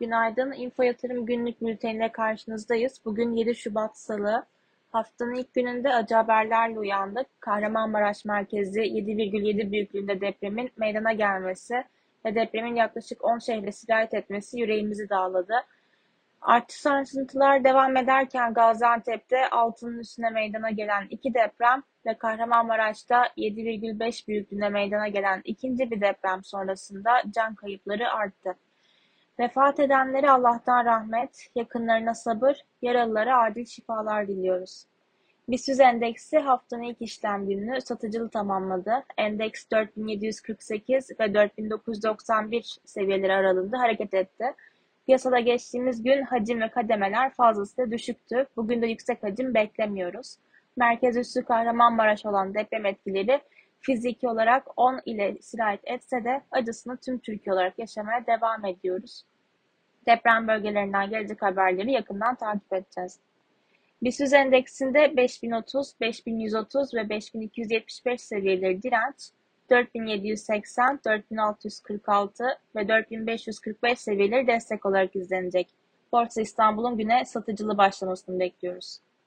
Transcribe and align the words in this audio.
Günaydın. 0.00 0.52
Info 0.52 0.82
Yatırım 0.82 1.26
günlük 1.26 1.60
bülteniyle 1.60 2.12
karşınızdayız. 2.12 3.00
Bugün 3.04 3.32
7 3.32 3.54
Şubat 3.54 3.98
Salı. 3.98 4.46
Haftanın 4.90 5.34
ilk 5.34 5.54
gününde 5.54 5.94
acı 5.94 6.14
haberlerle 6.14 6.78
uyandık. 6.78 7.26
Kahramanmaraş 7.40 8.24
merkezi 8.24 8.80
7,7 8.80 9.72
büyüklüğünde 9.72 10.20
depremin 10.20 10.70
meydana 10.76 11.12
gelmesi 11.12 11.84
ve 12.24 12.34
depremin 12.34 12.74
yaklaşık 12.74 13.24
10 13.24 13.38
şehre 13.38 13.72
sirayet 13.72 14.14
etmesi 14.14 14.58
yüreğimizi 14.58 15.08
dağladı. 15.08 15.54
Artı 16.44 16.80
sarsıntılar 16.80 17.64
devam 17.64 17.96
ederken 17.96 18.54
Gaziantep'te 18.54 19.50
altının 19.50 19.98
üstüne 19.98 20.30
meydana 20.30 20.70
gelen 20.70 21.06
iki 21.10 21.34
deprem 21.34 21.82
ve 22.06 22.18
Kahramanmaraş'ta 22.18 23.26
7,5 23.36 24.28
büyüklüğünde 24.28 24.68
meydana 24.68 25.08
gelen 25.08 25.40
ikinci 25.44 25.90
bir 25.90 26.00
deprem 26.00 26.44
sonrasında 26.44 27.10
can 27.34 27.54
kayıpları 27.54 28.10
arttı. 28.10 28.54
Vefat 29.40 29.80
edenlere 29.80 30.30
Allah'tan 30.30 30.84
rahmet, 30.84 31.46
yakınlarına 31.54 32.14
sabır, 32.14 32.56
yaralılara 32.82 33.38
acil 33.38 33.64
şifalar 33.64 34.28
diliyoruz. 34.28 34.84
BIST 35.48 35.80
endeksi 35.80 36.38
haftanın 36.38 36.82
ilk 36.82 37.02
işlem 37.02 37.48
gününü 37.48 37.80
satıcılı 37.80 38.30
tamamladı. 38.30 39.04
Endeks 39.18 39.70
4748 39.70 41.10
ve 41.20 41.34
4991 41.34 42.78
seviyeleri 42.84 43.32
aralığında 43.32 43.78
hareket 43.78 44.14
etti. 44.14 44.44
Piyasada 45.06 45.40
geçtiğimiz 45.40 46.02
gün 46.02 46.22
hacim 46.22 46.60
ve 46.60 46.70
kademeler 46.70 47.30
fazlasıyla 47.30 47.90
düşüktü. 47.90 48.46
Bugün 48.56 48.82
de 48.82 48.86
yüksek 48.86 49.22
hacim 49.22 49.54
beklemiyoruz. 49.54 50.36
Merkez 50.76 51.16
üssü 51.16 51.44
Kahramanmaraş 51.44 52.26
olan 52.26 52.54
deprem 52.54 52.86
etkileri 52.86 53.40
fiziki 53.80 54.28
olarak 54.28 54.66
10 54.76 55.00
ile 55.04 55.36
sirayet 55.40 55.80
etse 55.84 56.24
de 56.24 56.42
acısını 56.50 56.96
tüm 56.96 57.18
Türkiye 57.18 57.54
olarak 57.54 57.78
yaşamaya 57.78 58.26
devam 58.26 58.64
ediyoruz. 58.64 59.24
Deprem 60.06 60.48
bölgelerinden 60.48 61.10
gelecek 61.10 61.42
haberleri 61.42 61.92
yakından 61.92 62.34
takip 62.34 62.72
edeceğiz. 62.72 63.20
BIST 64.02 64.32
endeksinde 64.32 65.16
5030, 65.16 66.00
5130 66.00 66.94
ve 66.94 67.08
5275 67.08 68.20
seviyeleri 68.20 68.82
direnç, 68.82 69.30
4780, 69.70 71.00
4646 71.04 72.44
ve 72.76 72.88
4545 72.88 73.98
seviyeleri 73.98 74.46
destek 74.46 74.86
olarak 74.86 75.16
izlenecek. 75.16 75.68
Borsa 76.12 76.40
İstanbul'un 76.40 76.98
güne 76.98 77.24
satıcılı 77.24 77.78
başlamasını 77.78 78.40
bekliyoruz. 78.40 78.98